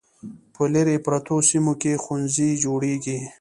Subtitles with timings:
[0.53, 3.17] په لیرې پرتو سیمو کې ښوونځي جوړیږي.